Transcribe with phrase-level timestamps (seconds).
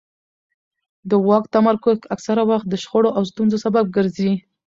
[1.09, 4.31] د واک تمرکز اکثره وخت د شخړو او ستونزو سبب ګرځي